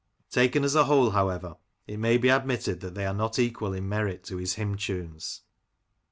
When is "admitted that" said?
2.29-2.95